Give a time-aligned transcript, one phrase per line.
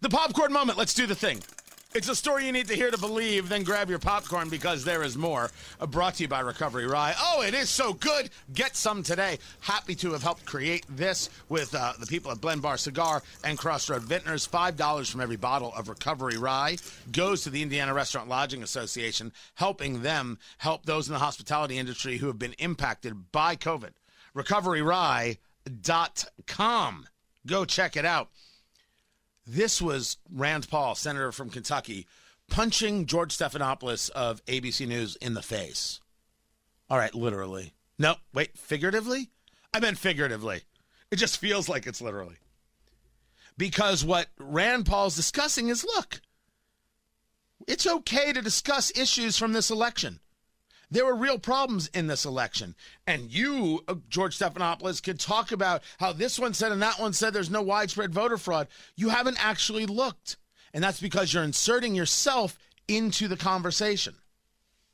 [0.00, 0.78] The popcorn moment.
[0.78, 1.42] Let's do the thing.
[1.92, 3.48] It's a story you need to hear to believe.
[3.48, 5.50] Then grab your popcorn because there is more.
[5.80, 7.16] Uh, brought to you by Recovery Rye.
[7.18, 8.30] Oh, it is so good.
[8.54, 9.40] Get some today.
[9.60, 13.58] Happy to have helped create this with uh, the people at Blend Bar Cigar and
[13.58, 14.48] Crossroad Vintners.
[14.48, 16.76] $5 from every bottle of Recovery Rye
[17.10, 22.18] goes to the Indiana Restaurant Lodging Association, helping them help those in the hospitality industry
[22.18, 23.94] who have been impacted by COVID.
[24.36, 27.08] RecoveryRye.com.
[27.46, 28.28] Go check it out.
[29.50, 32.06] This was Rand Paul, senator from Kentucky,
[32.50, 36.00] punching George Stephanopoulos of ABC News in the face.
[36.90, 37.72] All right, literally.
[37.98, 39.30] No, wait, figuratively?
[39.72, 40.64] I meant figuratively.
[41.10, 42.36] It just feels like it's literally.
[43.56, 46.20] Because what Rand Paul's discussing is look,
[47.66, 50.20] it's okay to discuss issues from this election.
[50.90, 52.74] There were real problems in this election.
[53.06, 57.12] And you, uh, George Stephanopoulos, could talk about how this one said and that one
[57.12, 58.68] said there's no widespread voter fraud.
[58.96, 60.36] You haven't actually looked.
[60.72, 64.14] And that's because you're inserting yourself into the conversation.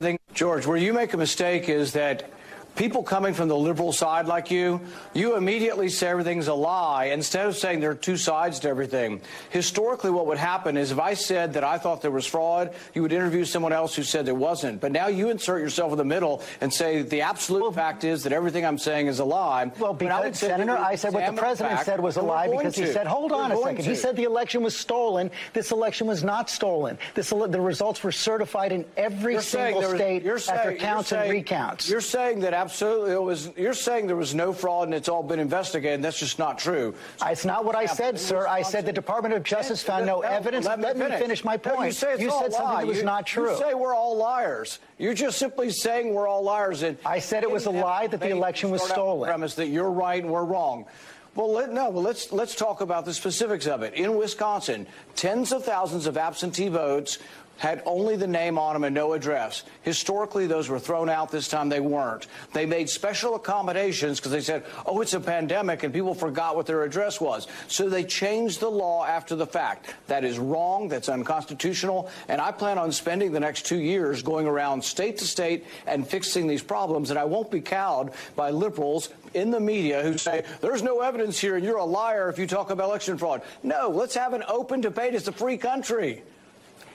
[0.00, 2.30] I think, George, where you make a mistake is that
[2.76, 4.80] people coming from the liberal side like you,
[5.14, 9.20] you immediately say everything's a lie instead of saying there are two sides to everything.
[9.50, 13.02] Historically, what would happen is if I said that I thought there was fraud, you
[13.02, 14.80] would interview someone else who said there wasn't.
[14.80, 18.22] But now you insert yourself in the middle and say the absolute well, fact is
[18.24, 19.70] that everything I'm saying is a lie.
[19.78, 22.86] Well, because, Senator, I said what the president fact, said was a lie because to.
[22.86, 23.84] he said, hold on a second.
[23.84, 23.90] To.
[23.90, 25.30] He said the election was stolen.
[25.52, 26.98] This election was not stolen.
[27.14, 31.22] This, the results were certified in every you're single state was, after saying, counts saying,
[31.22, 31.88] and recounts.
[31.88, 33.50] You're saying that absolutely it was.
[33.56, 35.96] You're saying there was no fraud and it's all been investigated.
[35.96, 36.94] And that's just not true.
[37.18, 38.46] So it's not what I said, sir.
[38.46, 40.66] I said the Department of Justice found no, no evidence.
[40.66, 41.12] Let, me, let finish.
[41.12, 41.78] me finish my point.
[41.78, 43.50] No, you, say you said something that was you, not true.
[43.50, 44.78] You say we're all liars.
[44.98, 46.82] You're just simply saying we're all liars.
[46.82, 49.28] And I said it was a lie that the election was stolen.
[49.28, 50.86] Premise that you're right and we're wrong.
[51.34, 51.88] Well, let, no.
[51.88, 53.94] Well, let's let's talk about the specifics of it.
[53.94, 57.18] In Wisconsin, tens of thousands of absentee votes
[57.62, 59.62] had only the name on them and no address.
[59.82, 61.30] Historically, those were thrown out.
[61.30, 62.26] This time they weren't.
[62.52, 66.66] They made special accommodations because they said, oh, it's a pandemic and people forgot what
[66.66, 67.46] their address was.
[67.68, 69.94] So they changed the law after the fact.
[70.08, 70.88] That is wrong.
[70.88, 72.10] That's unconstitutional.
[72.26, 76.04] And I plan on spending the next two years going around state to state and
[76.04, 77.10] fixing these problems.
[77.10, 81.38] And I won't be cowed by liberals in the media who say, there's no evidence
[81.38, 83.42] here and you're a liar if you talk about election fraud.
[83.62, 85.14] No, let's have an open debate.
[85.14, 86.24] It's a free country.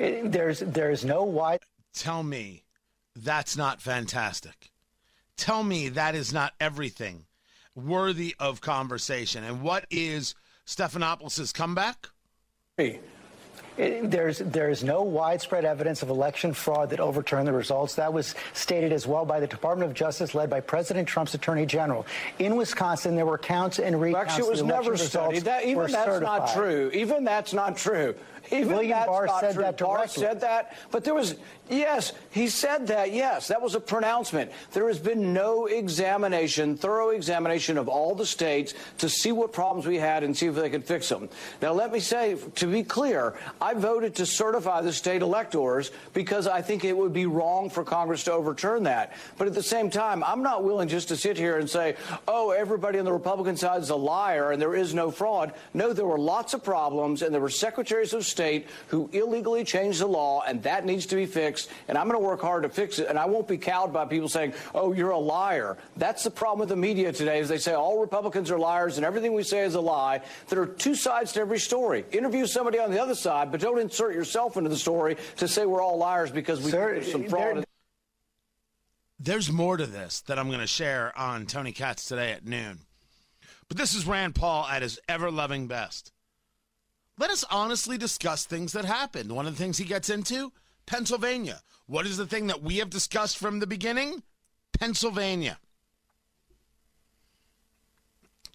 [0.00, 1.60] It, there's there's no wide.
[1.92, 2.64] Tell me,
[3.14, 4.70] that's not fantastic.
[5.36, 7.26] Tell me that is not everything
[7.74, 9.44] worthy of conversation.
[9.44, 10.34] And what is
[10.66, 12.08] Stephanopoulos' comeback?
[12.78, 13.00] Hey.
[13.80, 17.94] It, there's there's no widespread evidence of election fraud that overturned the results.
[17.94, 21.64] That was stated as well by the Department of Justice, led by President Trump's Attorney
[21.64, 22.06] General.
[22.38, 24.32] In Wisconsin, there were counts and recounts.
[24.32, 25.44] Actually, it was never studied.
[25.44, 26.40] That, even that's certified.
[26.40, 26.90] not true.
[26.92, 28.14] Even that's not true.
[28.50, 29.62] Even William Barr said true.
[29.62, 29.96] that directly.
[29.96, 31.36] Barr said that, but there was
[31.68, 33.12] yes, he said that.
[33.12, 34.50] Yes, that was a pronouncement.
[34.72, 39.86] There has been no examination, thorough examination of all the states to see what problems
[39.86, 41.28] we had and see if they could fix them.
[41.62, 43.34] Now, let me say, to be clear,
[43.70, 47.84] I voted to certify the state electors because I think it would be wrong for
[47.84, 49.12] Congress to overturn that.
[49.38, 51.94] But at the same time, I'm not willing just to sit here and say,
[52.26, 55.54] oh, everybody on the Republican side is a liar and there is no fraud.
[55.72, 60.00] No, there were lots of problems, and there were secretaries of state who illegally changed
[60.00, 61.70] the law, and that needs to be fixed.
[61.86, 63.06] And I'm going to work hard to fix it.
[63.06, 66.58] And I won't be cowed by people saying, "Oh, you're a liar." That's the problem
[66.58, 67.38] with the media today.
[67.38, 70.22] Is they say all Republicans are liars and everything we say is a lie.
[70.48, 72.04] There are two sides to every story.
[72.10, 75.66] Interview somebody on the other side, but don't insert yourself into the story to say
[75.66, 77.64] we're all liars because we Sir, some fraud.
[79.18, 82.80] There's more to this that I'm going to share on Tony Katz today at noon.
[83.68, 86.12] But this is Rand Paul at his ever loving best
[87.20, 89.30] let us honestly discuss things that happened.
[89.30, 90.52] One of the things he gets into
[90.86, 91.60] Pennsylvania.
[91.86, 94.22] What is the thing that we have discussed from the beginning?
[94.78, 95.58] Pennsylvania.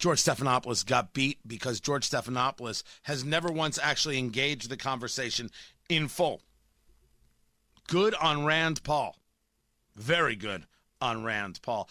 [0.06, 5.50] George Stephanopoulos got beat because George Stephanopoulos has never once actually engaged the conversation
[5.88, 6.42] in full.
[7.88, 9.16] Good on Rand Paul.
[9.96, 10.66] Very good
[11.00, 11.88] on Rand Paul.